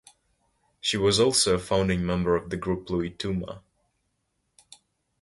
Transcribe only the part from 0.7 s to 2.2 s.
She was also a founding